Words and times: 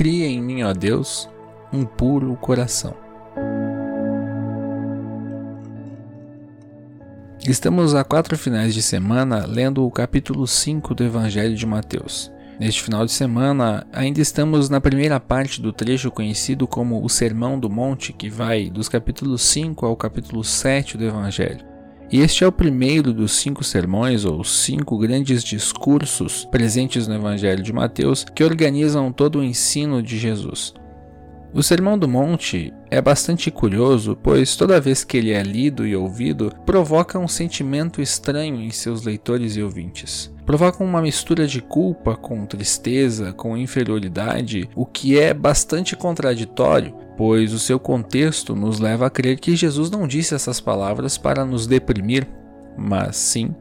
Cria 0.00 0.26
em 0.26 0.40
mim, 0.40 0.62
ó 0.62 0.72
Deus, 0.72 1.28
um 1.70 1.84
puro 1.84 2.34
coração. 2.36 2.94
Estamos 7.46 7.94
há 7.94 8.02
quatro 8.02 8.38
finais 8.38 8.72
de 8.72 8.80
semana 8.80 9.44
lendo 9.44 9.84
o 9.84 9.90
capítulo 9.90 10.46
5 10.46 10.94
do 10.94 11.04
Evangelho 11.04 11.54
de 11.54 11.66
Mateus. 11.66 12.32
Neste 12.58 12.82
final 12.82 13.04
de 13.04 13.12
semana, 13.12 13.86
ainda 13.92 14.22
estamos 14.22 14.70
na 14.70 14.80
primeira 14.80 15.20
parte 15.20 15.60
do 15.60 15.70
trecho 15.70 16.10
conhecido 16.10 16.66
como 16.66 17.04
o 17.04 17.08
Sermão 17.10 17.60
do 17.60 17.68
Monte, 17.68 18.14
que 18.14 18.30
vai 18.30 18.70
dos 18.70 18.88
capítulos 18.88 19.42
5 19.42 19.84
ao 19.84 19.94
capítulo 19.94 20.42
7 20.42 20.96
do 20.96 21.04
Evangelho. 21.04 21.69
E 22.12 22.20
este 22.20 22.42
é 22.42 22.46
o 22.46 22.50
primeiro 22.50 23.12
dos 23.12 23.30
cinco 23.32 23.62
sermões, 23.62 24.24
ou 24.24 24.42
cinco 24.42 24.98
grandes 24.98 25.44
discursos 25.44 26.44
presentes 26.44 27.06
no 27.06 27.14
Evangelho 27.14 27.62
de 27.62 27.72
Mateus, 27.72 28.24
que 28.34 28.42
organizam 28.42 29.12
todo 29.12 29.38
o 29.38 29.44
ensino 29.44 30.02
de 30.02 30.18
Jesus. 30.18 30.74
O 31.54 31.62
Sermão 31.62 31.96
do 31.96 32.08
Monte 32.08 32.72
é 32.90 33.00
bastante 33.00 33.48
curioso, 33.48 34.18
pois 34.20 34.56
toda 34.56 34.80
vez 34.80 35.04
que 35.04 35.16
ele 35.16 35.30
é 35.30 35.42
lido 35.42 35.86
e 35.86 35.94
ouvido, 35.94 36.52
provoca 36.66 37.16
um 37.16 37.28
sentimento 37.28 38.02
estranho 38.02 38.60
em 38.60 38.70
seus 38.70 39.04
leitores 39.04 39.54
e 39.56 39.62
ouvintes. 39.62 40.32
Provoca 40.44 40.82
uma 40.82 41.00
mistura 41.00 41.46
de 41.46 41.60
culpa 41.60 42.16
com 42.16 42.44
tristeza, 42.44 43.32
com 43.32 43.56
inferioridade, 43.56 44.68
o 44.74 44.84
que 44.84 45.16
é 45.16 45.32
bastante 45.32 45.94
contraditório, 45.94 46.94
pois 47.20 47.52
o 47.52 47.58
seu 47.58 47.78
contexto 47.78 48.56
nos 48.56 48.80
leva 48.80 49.04
a 49.04 49.10
crer 49.10 49.38
que 49.38 49.54
Jesus 49.54 49.90
não 49.90 50.08
disse 50.08 50.34
essas 50.34 50.58
palavras 50.58 51.18
para 51.18 51.44
nos 51.44 51.66
deprimir, 51.66 52.26
mas 52.78 53.14
sim 53.14 53.54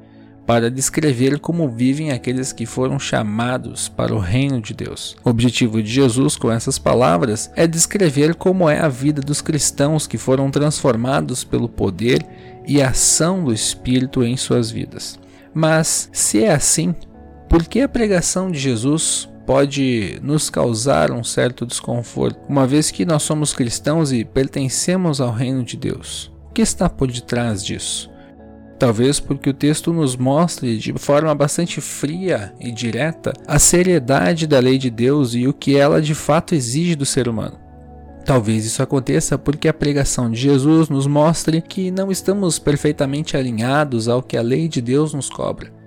para 0.48 0.72
descrever 0.72 1.40
como 1.42 1.68
vivem 1.68 2.12
aqueles 2.12 2.54
que 2.54 2.66
foram 2.66 2.98
chamados 2.98 3.90
para 3.90 4.16
o 4.16 4.18
reino 4.18 4.62
de 4.62 4.74
Deus. 4.74 5.14
O 5.26 5.30
objetivo 5.30 5.84
de 5.84 5.90
Jesus 5.90 6.38
com 6.38 6.50
essas 6.50 6.80
palavras 6.80 7.52
é 7.54 7.68
descrever 7.68 8.34
como 8.34 8.70
é 8.70 8.80
a 8.80 8.88
vida 8.88 9.22
dos 9.22 9.42
cristãos 9.42 10.08
que 10.08 10.18
foram 10.18 10.50
transformados 10.50 11.44
pelo 11.44 11.68
poder 11.68 12.26
e 12.66 12.82
ação 12.82 13.44
do 13.44 13.52
Espírito 13.52 14.24
em 14.24 14.38
suas 14.38 14.72
vidas. 14.72 15.20
Mas, 15.54 16.10
se 16.14 16.46
é 16.46 16.54
assim, 16.54 16.96
por 17.50 17.66
que 17.66 17.82
a 17.82 17.90
pregação 17.90 18.50
de 18.50 18.58
Jesus 18.58 19.28
pode 19.50 20.20
nos 20.22 20.48
causar 20.48 21.10
um 21.10 21.24
certo 21.24 21.66
desconforto, 21.66 22.40
uma 22.48 22.68
vez 22.68 22.92
que 22.92 23.04
nós 23.04 23.24
somos 23.24 23.52
cristãos 23.52 24.12
e 24.12 24.24
pertencemos 24.24 25.20
ao 25.20 25.32
reino 25.32 25.64
de 25.64 25.76
Deus? 25.76 26.32
O 26.52 26.54
que 26.54 26.62
está 26.62 26.88
por 26.88 27.12
detrás 27.12 27.66
disso? 27.66 28.12
Talvez 28.78 29.20
porque 29.20 29.50
o 29.50 29.54
texto 29.54 29.92
nos 29.92 30.16
mostre 30.16 30.78
de 30.78 30.94
forma 31.00 31.34
bastante 31.34 31.82
fria 31.82 32.54
e 32.60 32.72
direta 32.72 33.34
a 33.48 33.58
seriedade 33.58 34.46
da 34.46 34.60
lei 34.60 34.78
de 34.78 34.92
Deus 34.92 35.34
e 35.34 35.48
o 35.48 35.54
que 35.54 35.76
ela 35.76 36.00
de 36.00 36.14
fato 36.14 36.54
exige 36.54 36.94
do 36.94 37.04
ser 37.04 37.28
humano. 37.28 37.58
Talvez 38.24 38.66
isso 38.68 38.84
aconteça 38.84 39.36
porque 39.36 39.68
a 39.68 39.74
pregação 39.74 40.30
de 40.30 40.40
Jesus 40.40 40.90
nos 40.90 41.08
mostre 41.08 41.60
que 41.60 41.90
não 41.90 42.12
estamos 42.12 42.60
perfeitamente 42.60 43.36
alinhados 43.36 44.08
ao 44.08 44.22
que 44.22 44.38
a 44.38 44.44
lei 44.44 44.68
de 44.68 44.80
Deus 44.80 45.12
nos 45.12 45.28
cobra. 45.28 45.79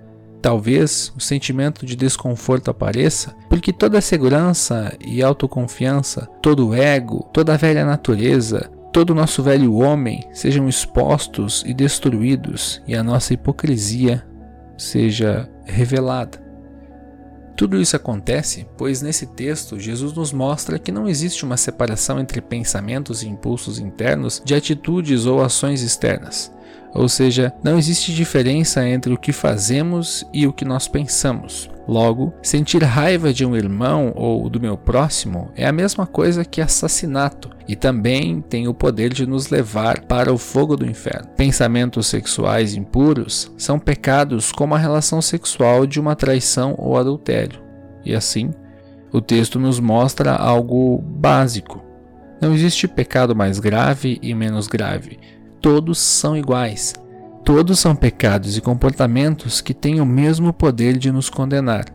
Talvez 0.43 1.13
o 1.15 1.21
sentimento 1.21 1.85
de 1.85 1.95
desconforto 1.95 2.69
apareça 2.69 3.33
porque 3.47 3.71
toda 3.71 3.97
a 3.97 4.01
segurança 4.01 4.93
e 4.99 5.23
autoconfiança, 5.23 6.27
todo 6.41 6.67
o 6.67 6.73
ego, 6.73 7.29
toda 7.31 7.53
a 7.53 7.57
velha 7.57 7.85
natureza, 7.85 8.69
todo 8.91 9.11
o 9.11 9.15
nosso 9.15 9.41
velho 9.41 9.73
homem 9.75 10.27
sejam 10.33 10.67
expostos 10.67 11.63
e 11.65 11.73
destruídos 11.73 12.81
e 12.85 12.93
a 12.93 13.01
nossa 13.01 13.33
hipocrisia 13.33 14.27
seja 14.77 15.49
revelada. 15.63 16.43
Tudo 17.55 17.79
isso 17.79 17.95
acontece 17.95 18.67
pois 18.77 19.01
nesse 19.01 19.27
texto 19.27 19.79
Jesus 19.79 20.11
nos 20.11 20.33
mostra 20.33 20.77
que 20.77 20.91
não 20.91 21.07
existe 21.07 21.45
uma 21.45 21.55
separação 21.55 22.19
entre 22.19 22.41
pensamentos 22.41 23.23
e 23.23 23.29
impulsos 23.29 23.79
internos 23.79 24.41
de 24.43 24.53
atitudes 24.53 25.25
ou 25.25 25.41
ações 25.41 25.81
externas. 25.81 26.52
Ou 26.93 27.09
seja, 27.09 27.51
não 27.63 27.77
existe 27.77 28.13
diferença 28.13 28.87
entre 28.87 29.13
o 29.13 29.17
que 29.17 29.31
fazemos 29.31 30.25
e 30.31 30.45
o 30.45 30.53
que 30.53 30.63
nós 30.63 30.87
pensamos. 30.87 31.69
Logo, 31.87 32.33
sentir 32.41 32.81
raiva 32.83 33.33
de 33.33 33.45
um 33.45 33.55
irmão 33.57 34.13
ou 34.15 34.49
do 34.49 34.59
meu 34.59 34.77
próximo 34.77 35.51
é 35.55 35.65
a 35.65 35.71
mesma 35.71 36.07
coisa 36.07 36.45
que 36.45 36.61
assassinato 36.61 37.49
e 37.67 37.75
também 37.75 38.41
tem 38.41 38.67
o 38.67 38.73
poder 38.73 39.11
de 39.13 39.25
nos 39.25 39.49
levar 39.49 40.01
para 40.01 40.31
o 40.31 40.37
fogo 40.37 40.77
do 40.77 40.85
inferno. 40.85 41.29
Pensamentos 41.35 42.07
sexuais 42.07 42.73
impuros 42.73 43.51
são 43.57 43.79
pecados 43.79 44.51
como 44.51 44.75
a 44.75 44.77
relação 44.77 45.21
sexual 45.21 45.85
de 45.85 45.99
uma 45.99 46.15
traição 46.15 46.75
ou 46.77 46.97
adultério. 46.97 47.61
E 48.05 48.13
assim, 48.13 48.51
o 49.11 49.19
texto 49.19 49.59
nos 49.59 49.79
mostra 49.79 50.33
algo 50.33 51.01
básico. 51.01 51.83
Não 52.41 52.53
existe 52.53 52.87
pecado 52.87 53.35
mais 53.35 53.59
grave 53.59 54.19
e 54.21 54.33
menos 54.33 54.67
grave 54.67 55.19
todos 55.63 55.97
são 55.97 56.35
iguais. 56.35 56.93
Todos 57.45 57.79
são 57.79 57.95
pecados 57.95 58.57
e 58.57 58.61
comportamentos 58.61 59.61
que 59.61 59.73
têm 59.73 60.01
o 60.01 60.05
mesmo 60.05 60.51
poder 60.51 60.97
de 60.97 61.09
nos 61.09 61.29
condenar. 61.29 61.85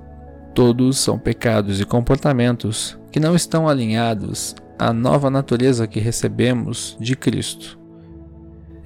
Todos 0.55 0.97
são 0.97 1.19
pecados 1.19 1.79
e 1.79 1.85
comportamentos 1.85 2.99
que 3.13 3.21
não 3.21 3.37
estão 3.37 3.69
alinhados 3.69 4.57
à 4.79 4.91
nova 4.91 5.29
natureza 5.29 5.87
que 5.87 6.01
recebemos 6.01 6.97
de 6.99 7.15
Cristo. 7.15 7.79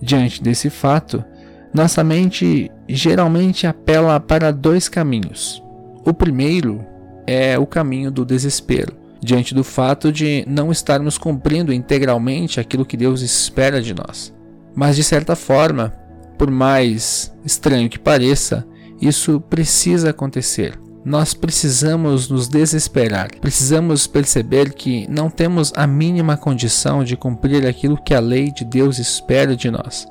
Diante 0.01 0.43
desse 0.43 0.69
fato, 0.69 1.25
nossa 1.73 2.03
mente 2.03 2.69
geralmente 2.89 3.69
apela 3.69 4.19
para 4.19 4.51
dois 4.51 4.89
caminhos. 4.89 5.63
O 6.05 6.13
primeiro 6.13 6.85
é 7.25 7.57
o 7.57 7.67
caminho 7.67 8.11
do 8.11 8.25
desespero, 8.25 8.97
diante 9.21 9.55
do 9.55 9.63
fato 9.63 10.11
de 10.11 10.45
não 10.49 10.73
estarmos 10.73 11.17
cumprindo 11.17 11.73
integralmente 11.73 12.59
aquilo 12.59 12.85
que 12.85 12.97
Deus 12.97 13.23
espera 13.23 13.81
de 13.81 13.95
nós. 13.95 14.42
Mas 14.75 14.97
de 14.97 15.05
certa 15.05 15.37
forma, 15.37 15.93
por 16.39 16.51
mais 16.51 17.33
estranho 17.45 17.89
que 17.89 17.99
pareça, 17.99 18.67
isso 19.01 19.41
precisa 19.41 20.11
acontecer. 20.11 20.79
Nós 21.05 21.35
precisamos 21.35 22.29
nos 22.29 22.47
desesperar, 22.47 23.29
precisamos 23.41 24.07
perceber 24.07 24.73
que 24.73 25.05
não 25.11 25.29
temos 25.29 25.73
a 25.75 25.85
mínima 25.85 26.37
condição 26.37 27.03
de 27.03 27.17
cumprir 27.17 27.67
aquilo 27.67 28.01
que 28.01 28.15
a 28.15 28.21
lei 28.21 28.53
de 28.53 28.65
Deus 28.65 29.01
espera 29.01 29.57
de 29.57 29.69
nós. 29.69 30.07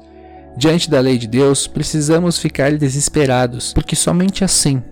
Diante 0.58 0.90
da 0.90 1.00
lei 1.00 1.18
de 1.18 1.28
Deus, 1.28 1.66
precisamos 1.66 2.38
ficar 2.38 2.74
desesperados, 2.78 3.72
porque 3.72 3.96
somente 3.96 4.44
assim 4.44 4.84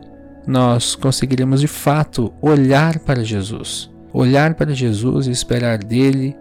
nós 0.47 0.95
conseguiremos 0.95 1.59
de 1.59 1.67
fato 1.67 2.33
olhar 2.41 2.99
para 2.99 3.23
Jesus, 3.23 3.91
olhar 4.13 4.53
para 4.53 4.73
Jesus 4.73 5.27
e 5.27 5.31
esperar 5.31 5.79
dele 5.79 6.35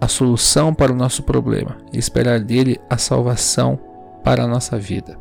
a 0.00 0.08
solução 0.08 0.72
para 0.72 0.92
o 0.92 0.96
nosso 0.96 1.22
problema 1.22 1.76
e 1.92 1.98
esperar 1.98 2.40
dele 2.40 2.80
a 2.88 2.96
salvação 2.96 3.78
para 4.24 4.44
a 4.44 4.46
nossa 4.46 4.78
vida. 4.78 5.18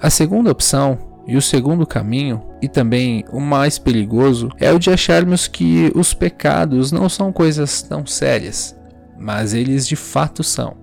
A 0.00 0.10
segunda 0.10 0.50
opção 0.50 0.98
e 1.26 1.36
o 1.36 1.42
segundo 1.42 1.86
caminho, 1.86 2.42
e 2.60 2.68
também 2.68 3.24
o 3.32 3.40
mais 3.40 3.78
perigoso, 3.78 4.50
é 4.60 4.70
o 4.72 4.78
de 4.78 4.90
acharmos 4.90 5.48
que 5.48 5.90
os 5.94 6.12
pecados 6.12 6.92
não 6.92 7.08
são 7.08 7.32
coisas 7.32 7.80
tão 7.82 8.04
sérias, 8.04 8.76
mas 9.18 9.54
eles 9.54 9.86
de 9.86 9.96
fato 9.96 10.44
são. 10.44 10.76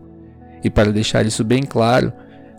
E 0.63 0.69
para 0.69 0.91
deixar 0.91 1.25
isso 1.25 1.43
bem 1.43 1.61
claro, 1.61 2.11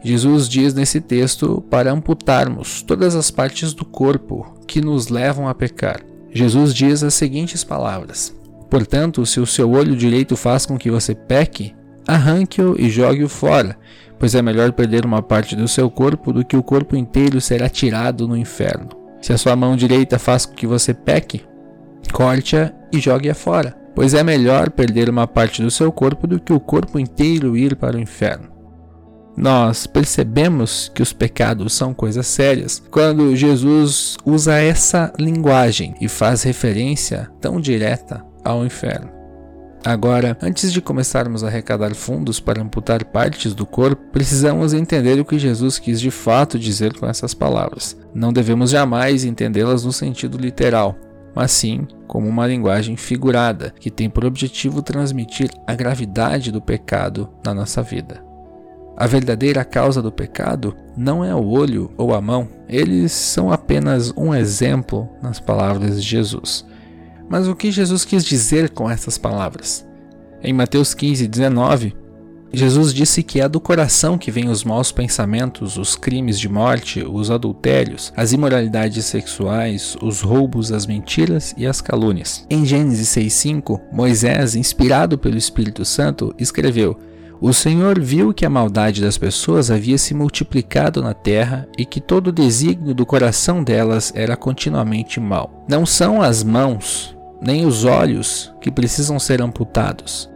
Jesus 0.05 0.49
diz 0.49 0.75
nesse 0.75 1.00
texto 1.00 1.62
para 1.71 1.93
amputarmos 1.93 2.82
todas 2.82 3.15
as 3.15 3.31
partes 3.31 3.72
do 3.72 3.84
corpo 3.84 4.55
que 4.66 4.81
nos 4.81 5.09
levam 5.09 5.49
a 5.49 5.55
pecar. 5.55 6.00
Jesus 6.32 6.75
diz 6.75 7.03
as 7.03 7.15
seguintes 7.15 7.62
palavras: 7.62 8.34
Portanto, 8.72 9.27
se 9.27 9.38
o 9.38 9.44
seu 9.44 9.71
olho 9.72 9.94
direito 9.94 10.34
faz 10.34 10.65
com 10.65 10.78
que 10.78 10.91
você 10.91 11.15
peque, 11.15 11.75
arranque-o 12.09 12.75
e 12.81 12.88
jogue-o 12.88 13.28
fora, 13.28 13.77
pois 14.19 14.34
é 14.34 14.41
melhor 14.41 14.72
perder 14.72 15.05
uma 15.05 15.21
parte 15.21 15.55
do 15.55 15.69
seu 15.69 15.91
corpo 15.91 16.33
do 16.33 16.43
que 16.43 16.56
o 16.56 16.62
corpo 16.62 16.97
inteiro 16.97 17.38
ser 17.38 17.62
atirado 17.62 18.27
no 18.27 18.34
inferno. 18.34 18.88
Se 19.21 19.31
a 19.31 19.37
sua 19.37 19.55
mão 19.55 19.77
direita 19.77 20.19
faz 20.19 20.47
com 20.47 20.55
que 20.55 20.66
você 20.66 20.94
peque, 20.94 21.44
corte-a 22.15 22.72
e 22.91 22.99
jogue-a 22.99 23.35
fora, 23.35 23.76
pois 23.94 24.14
é 24.14 24.23
melhor 24.23 24.70
perder 24.70 25.11
uma 25.11 25.26
parte 25.26 25.61
do 25.61 25.70
seu 25.70 25.93
corpo 25.93 26.26
do 26.26 26.41
que 26.41 26.55
o 26.55 26.58
corpo 26.58 26.99
inteiro 26.99 27.55
ir 27.55 27.76
para 27.76 27.99
o 27.99 28.00
inferno. 28.00 28.49
Nós 29.37 29.87
percebemos 29.87 30.91
que 30.94 31.02
os 31.02 31.12
pecados 31.12 31.75
são 31.75 31.93
coisas 31.93 32.26
sérias 32.26 32.82
quando 32.91 33.37
Jesus 33.37 34.17
usa 34.25 34.55
essa 34.55 35.12
linguagem 35.19 35.94
e 36.00 36.08
faz 36.08 36.43
referência 36.43 37.31
tão 37.38 37.61
direta 37.61 38.31
ao 38.44 38.65
inferno. 38.65 39.23
Agora, 39.85 40.39
antes 40.41 40.73
de 40.73 40.81
começarmos 40.81 41.43
a 41.43 41.49
arrecadar 41.49 41.93
fundos 41.93 42.39
para 42.39 42.62
amputar 42.62 43.05
partes 43.05 43.53
do 43.53 43.67
corpo, 43.67 44.00
precisamos 44.12 44.73
entender 44.73 45.19
o 45.19 45.25
que 45.25 45.41
Jesus 45.41 45.77
quis 45.77 46.00
de 46.00 46.11
fato 46.11 46.56
dizer 46.56 46.97
com 46.97 47.06
essas 47.06 47.35
palavras. 47.35 47.97
Não 48.15 48.33
devemos 48.33 48.71
jamais 48.71 49.25
entendê-las 49.25 49.85
no 49.85 49.93
sentido 49.93 50.39
literal, 50.39 50.97
mas 51.35 51.50
sim 51.50 51.87
como 52.06 52.29
uma 52.29 52.47
linguagem 52.47 52.97
figurada 52.97 53.75
que 53.81 53.91
tem 53.91 54.09
por 54.09 54.25
objetivo 54.25 54.83
transmitir 54.83 55.50
a 55.67 55.75
gravidade 55.75 56.53
do 56.53 56.61
pecado 56.61 57.29
na 57.44 57.53
nossa 57.53 57.83
vida. 57.83 58.23
A 58.97 59.06
verdadeira 59.09 59.65
causa 59.65 60.00
do 60.00 60.12
pecado 60.12 60.77
não 60.97 61.25
é 61.25 61.35
o 61.35 61.49
olho 61.49 61.91
ou 61.97 62.15
a 62.15 62.21
mão, 62.21 62.49
eles 62.69 63.11
são 63.11 63.50
apenas 63.50 64.12
um 64.17 64.33
exemplo 64.33 65.09
nas 65.21 65.41
palavras 65.41 66.00
de 66.00 66.09
Jesus. 66.09 66.65
Mas 67.28 67.48
o 67.48 67.54
que 67.54 67.70
Jesus 67.70 68.04
quis 68.04 68.24
dizer 68.24 68.70
com 68.70 68.90
essas 68.90 69.16
palavras? 69.19 69.86
Em 70.42 70.52
Mateus 70.52 70.92
15, 70.94 71.26
19, 71.28 71.94
Jesus 72.54 72.92
disse 72.92 73.22
que 73.22 73.40
é 73.40 73.48
do 73.48 73.58
coração 73.58 74.19
que 74.19 74.30
vêm 74.30 74.50
os 74.50 74.62
maus 74.62 74.92
pensamentos, 74.92 75.78
os 75.78 75.96
crimes 75.96 76.38
de 76.38 76.50
morte, 76.50 77.02
os 77.02 77.30
adultérios, 77.30 78.12
as 78.14 78.32
imoralidades 78.32 79.06
sexuais, 79.06 79.96
os 80.02 80.20
roubos, 80.20 80.70
as 80.70 80.86
mentiras 80.86 81.54
e 81.56 81.66
as 81.66 81.80
calúnias. 81.80 82.46
Em 82.50 82.66
Gênesis 82.66 83.08
6,5, 83.08 83.80
Moisés, 83.90 84.54
inspirado 84.54 85.16
pelo 85.16 85.38
Espírito 85.38 85.82
Santo, 85.84 86.34
escreveu: 86.38 86.98
O 87.43 87.53
Senhor 87.53 88.00
viu 88.00 88.33
que 88.33 88.47
a 88.47 88.50
maldade 88.50 89.03
das 89.03 89.19
pessoas 89.19 89.71
havia 89.71 89.99
se 89.99 90.15
multiplicado 90.15 91.03
na 91.03 91.12
terra 91.12 91.69
e 91.77 91.85
que 91.85 92.00
todo 92.00 92.29
o 92.29 92.33
desígnio 92.33 92.94
do 92.94 93.05
coração 93.05 93.62
delas 93.62 94.12
era 94.15 94.37
continuamente 94.37 95.21
mau. 95.21 95.65
Não 95.69 95.85
são 95.85 96.23
as 96.23 96.43
mãos, 96.43 97.15
nem 97.43 97.67
os 97.67 97.85
olhos 97.85 98.55
que 98.61 98.71
precisam 98.71 99.19
ser 99.19 99.43
amputados 99.43 100.33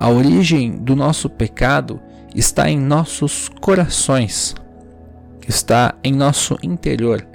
a 0.00 0.08
origem 0.08 0.70
do 0.78 0.94
nosso 0.94 1.28
pecado 1.28 2.00
está 2.32 2.70
em 2.70 2.78
nossos 2.78 3.48
corações, 3.60 4.54
está 5.48 5.92
em 6.04 6.12
nosso 6.12 6.56
interior, 6.62 7.26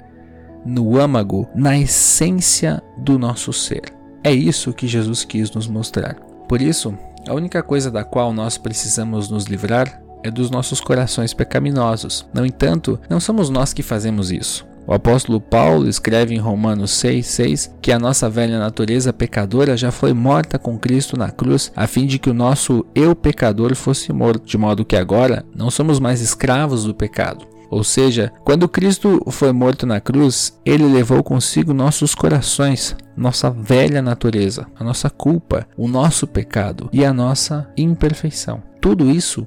no 0.64 0.98
âmago, 0.98 1.46
na 1.54 1.78
essência 1.78 2.82
do 2.96 3.18
nosso 3.18 3.52
ser. 3.52 3.82
É 4.24 4.32
isso 4.32 4.72
que 4.72 4.88
Jesus 4.88 5.26
quis 5.26 5.50
nos 5.50 5.68
mostrar. 5.68 6.14
Por 6.48 6.62
isso, 6.62 6.96
a 7.28 7.34
única 7.34 7.62
coisa 7.62 7.90
da 7.90 8.04
qual 8.04 8.32
nós 8.32 8.58
precisamos 8.58 9.28
nos 9.28 9.44
livrar 9.44 10.02
é 10.22 10.30
dos 10.30 10.50
nossos 10.50 10.80
corações 10.80 11.34
pecaminosos. 11.34 12.26
No 12.32 12.44
entanto, 12.44 12.98
não 13.08 13.20
somos 13.20 13.50
nós 13.50 13.72
que 13.72 13.82
fazemos 13.82 14.30
isso. 14.30 14.66
O 14.86 14.92
apóstolo 14.92 15.40
Paulo 15.40 15.88
escreve 15.88 16.34
em 16.34 16.38
Romanos 16.38 16.90
6,6 16.92 17.70
que 17.80 17.90
a 17.90 17.98
nossa 17.98 18.28
velha 18.28 18.58
natureza 18.58 19.14
pecadora 19.14 19.76
já 19.76 19.90
foi 19.90 20.12
morta 20.12 20.58
com 20.58 20.78
Cristo 20.78 21.16
na 21.16 21.30
cruz, 21.30 21.72
a 21.74 21.86
fim 21.86 22.06
de 22.06 22.18
que 22.18 22.28
o 22.28 22.34
nosso 22.34 22.84
eu 22.94 23.16
pecador 23.16 23.74
fosse 23.74 24.12
morto, 24.12 24.46
de 24.46 24.58
modo 24.58 24.84
que 24.84 24.96
agora 24.96 25.44
não 25.54 25.70
somos 25.70 25.98
mais 25.98 26.20
escravos 26.20 26.84
do 26.84 26.94
pecado. 26.94 27.53
Ou 27.74 27.82
seja, 27.82 28.32
quando 28.44 28.68
Cristo 28.68 29.20
foi 29.32 29.50
morto 29.50 29.84
na 29.84 30.00
cruz, 30.00 30.56
ele 30.64 30.84
levou 30.84 31.24
consigo 31.24 31.74
nossos 31.74 32.14
corações, 32.14 32.94
nossa 33.16 33.50
velha 33.50 34.00
natureza, 34.00 34.68
a 34.78 34.84
nossa 34.84 35.10
culpa, 35.10 35.66
o 35.76 35.88
nosso 35.88 36.24
pecado 36.24 36.88
e 36.92 37.04
a 37.04 37.12
nossa 37.12 37.68
imperfeição. 37.76 38.62
Tudo 38.80 39.10
isso 39.10 39.44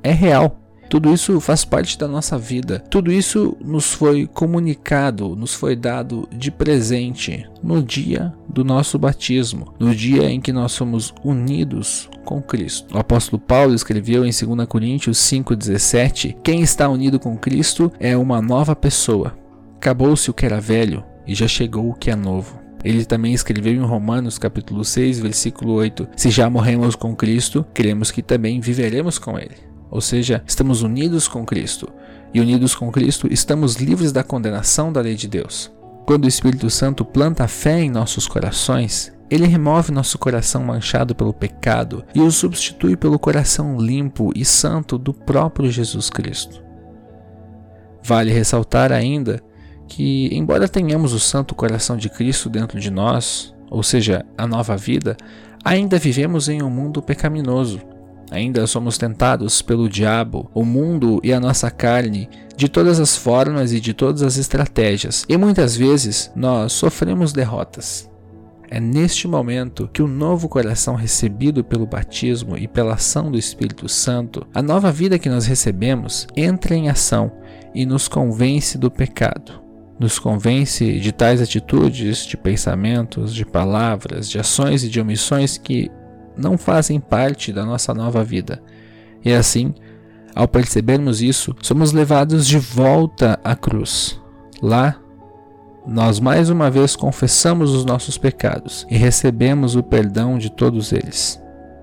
é 0.00 0.12
real. 0.12 0.60
Tudo 0.88 1.12
isso 1.12 1.40
faz 1.40 1.64
parte 1.64 1.98
da 1.98 2.06
nossa 2.06 2.38
vida. 2.38 2.82
Tudo 2.90 3.12
isso 3.12 3.56
nos 3.64 3.92
foi 3.92 4.26
comunicado, 4.26 5.34
nos 5.36 5.54
foi 5.54 5.74
dado 5.74 6.28
de 6.32 6.50
presente 6.50 7.46
no 7.62 7.82
dia 7.82 8.32
do 8.48 8.64
nosso 8.64 8.98
batismo, 8.98 9.74
no 9.78 9.94
dia 9.94 10.30
em 10.30 10.40
que 10.40 10.52
nós 10.52 10.72
somos 10.72 11.12
unidos 11.24 12.08
com 12.24 12.40
Cristo. 12.40 12.94
O 12.94 12.98
apóstolo 12.98 13.40
Paulo 13.40 13.74
escreveu 13.74 14.24
em 14.24 14.30
2 14.30 14.66
Coríntios 14.68 15.18
5,17: 15.18 16.36
Quem 16.42 16.62
está 16.62 16.88
unido 16.88 17.18
com 17.18 17.36
Cristo 17.36 17.92
é 17.98 18.16
uma 18.16 18.40
nova 18.40 18.74
pessoa. 18.74 19.36
Acabou-se 19.76 20.30
o 20.30 20.34
que 20.34 20.46
era 20.46 20.60
velho 20.60 21.04
e 21.26 21.34
já 21.34 21.46
chegou 21.46 21.90
o 21.90 21.94
que 21.94 22.10
é 22.10 22.16
novo. 22.16 22.58
Ele 22.84 23.04
também 23.04 23.34
escreveu 23.34 23.72
em 23.72 23.80
Romanos 23.80 24.38
capítulo 24.38 24.84
6, 24.84 25.18
versículo 25.18 25.72
8: 25.72 26.08
Se 26.16 26.30
já 26.30 26.48
morremos 26.48 26.94
com 26.94 27.16
Cristo, 27.16 27.66
cremos 27.74 28.10
que 28.10 28.22
também 28.22 28.60
viveremos 28.60 29.18
com 29.18 29.38
ele. 29.38 29.56
Ou 29.96 30.02
seja, 30.02 30.42
estamos 30.46 30.82
unidos 30.82 31.26
com 31.26 31.46
Cristo. 31.46 31.90
E 32.34 32.38
unidos 32.38 32.74
com 32.74 32.92
Cristo, 32.92 33.32
estamos 33.32 33.76
livres 33.76 34.12
da 34.12 34.22
condenação 34.22 34.92
da 34.92 35.00
lei 35.00 35.14
de 35.14 35.26
Deus. 35.26 35.72
Quando 36.04 36.26
o 36.26 36.28
Espírito 36.28 36.68
Santo 36.68 37.02
planta 37.02 37.44
a 37.44 37.48
fé 37.48 37.80
em 37.80 37.90
nossos 37.90 38.28
corações, 38.28 39.10
ele 39.30 39.46
remove 39.46 39.90
nosso 39.90 40.18
coração 40.18 40.62
manchado 40.62 41.14
pelo 41.14 41.32
pecado 41.32 42.04
e 42.14 42.20
o 42.20 42.30
substitui 42.30 42.94
pelo 42.94 43.18
coração 43.18 43.78
limpo 43.80 44.32
e 44.36 44.44
santo 44.44 44.98
do 44.98 45.14
próprio 45.14 45.70
Jesus 45.70 46.10
Cristo. 46.10 46.62
Vale 48.02 48.30
ressaltar 48.30 48.92
ainda 48.92 49.42
que, 49.88 50.28
embora 50.30 50.68
tenhamos 50.68 51.14
o 51.14 51.18
Santo 51.18 51.54
Coração 51.54 51.96
de 51.96 52.10
Cristo 52.10 52.50
dentro 52.50 52.78
de 52.78 52.90
nós, 52.90 53.54
ou 53.70 53.82
seja, 53.82 54.26
a 54.36 54.46
nova 54.46 54.76
vida, 54.76 55.16
ainda 55.64 55.98
vivemos 55.98 56.50
em 56.50 56.62
um 56.62 56.68
mundo 56.68 57.00
pecaminoso 57.00 57.95
Ainda 58.30 58.66
somos 58.66 58.98
tentados 58.98 59.62
pelo 59.62 59.88
diabo, 59.88 60.50
o 60.52 60.64
mundo 60.64 61.20
e 61.22 61.32
a 61.32 61.40
nossa 61.40 61.70
carne 61.70 62.28
de 62.56 62.68
todas 62.68 62.98
as 62.98 63.16
formas 63.16 63.72
e 63.72 63.80
de 63.80 63.92
todas 63.92 64.22
as 64.22 64.36
estratégias, 64.36 65.24
e 65.28 65.36
muitas 65.36 65.76
vezes 65.76 66.32
nós 66.34 66.72
sofremos 66.72 67.32
derrotas. 67.32 68.10
É 68.68 68.80
neste 68.80 69.28
momento 69.28 69.88
que 69.92 70.02
o 70.02 70.08
novo 70.08 70.48
coração 70.48 70.96
recebido 70.96 71.62
pelo 71.62 71.86
batismo 71.86 72.56
e 72.56 72.66
pela 72.66 72.94
ação 72.94 73.30
do 73.30 73.38
Espírito 73.38 73.88
Santo, 73.88 74.44
a 74.52 74.60
nova 74.60 74.90
vida 74.90 75.18
que 75.18 75.28
nós 75.28 75.46
recebemos, 75.46 76.26
entra 76.34 76.74
em 76.74 76.88
ação 76.88 77.30
e 77.72 77.86
nos 77.86 78.08
convence 78.08 78.76
do 78.76 78.90
pecado. 78.90 79.62
Nos 80.00 80.18
convence 80.18 80.98
de 80.98 81.12
tais 81.12 81.40
atitudes, 81.40 82.26
de 82.26 82.36
pensamentos, 82.36 83.32
de 83.32 83.46
palavras, 83.46 84.28
de 84.28 84.38
ações 84.38 84.82
e 84.82 84.88
de 84.88 85.00
omissões 85.00 85.56
que 85.56 85.90
não 86.36 86.58
fazem 86.58 87.00
parte 87.00 87.52
da 87.52 87.64
nossa 87.64 87.94
nova 87.94 88.22
vida. 88.22 88.62
E 89.24 89.32
assim, 89.32 89.74
ao 90.34 90.46
percebermos 90.46 91.22
isso, 91.22 91.54
somos 91.62 91.92
levados 91.92 92.46
de 92.46 92.58
volta 92.58 93.40
à 93.42 93.56
cruz. 93.56 94.20
Lá, 94.60 94.96
nós 95.86 96.20
mais 96.20 96.50
uma 96.50 96.70
vez 96.70 96.96
confessamos 96.96 97.72
os 97.72 97.84
nossos 97.84 98.18
pecados 98.18 98.86
e 98.90 98.96
recebemos 98.96 99.76
o 99.76 99.82
perdão 99.82 100.36
de 100.36 100.50
todos 100.50 100.92
eles. 100.92 101.40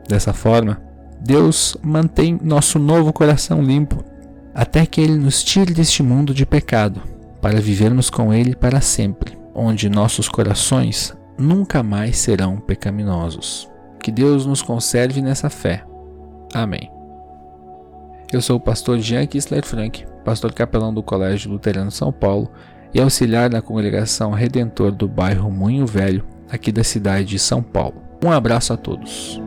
Dessa 0.07 0.33
forma, 0.33 0.81
Deus 1.21 1.77
mantém 1.81 2.38
nosso 2.44 2.77
novo 2.77 3.13
coração 3.13 3.61
limpo 3.61 4.03
até 4.53 4.85
que 4.85 5.01
Ele 5.01 5.15
nos 5.15 5.44
tire 5.44 5.73
deste 5.73 6.03
mundo 6.03 6.33
de 6.33 6.45
pecado, 6.45 7.01
para 7.41 7.59
vivermos 7.59 8.09
com 8.09 8.33
Ele 8.33 8.55
para 8.55 8.81
sempre, 8.81 9.38
onde 9.55 9.89
nossos 9.89 10.29
corações 10.29 11.13
nunca 11.38 11.81
mais 11.81 12.17
serão 12.17 12.57
pecaminosos. 12.57 13.73
Que 14.03 14.11
Deus 14.11 14.45
nos 14.45 14.61
conserve 14.61 15.21
nessa 15.21 15.50
fé. 15.50 15.85
Amém. 16.53 16.91
Eu 18.33 18.41
sou 18.41 18.57
o 18.57 18.59
pastor 18.59 19.00
Jean 19.00 19.25
Kissler 19.25 19.65
Frank, 19.65 20.05
pastor 20.25 20.51
capelão 20.51 20.94
do 20.94 21.01
Colégio 21.01 21.50
Luterano 21.50 21.89
São 21.89 22.11
Paulo 22.11 22.51
e 22.94 23.00
auxiliar 23.00 23.50
da 23.50 23.61
congregação 23.61 24.31
Redentor 24.31 24.91
do 24.91 25.07
bairro 25.07 25.50
Moinho 25.50 25.88
Velho, 25.88 26.25
aqui 26.51 26.69
da 26.69 26.83
cidade 26.83 27.27
de 27.27 27.39
São 27.39 27.63
Paulo. 27.63 28.03
Um 28.21 28.29
abraço 28.29 28.74
a 28.74 28.77
todos. 28.77 29.41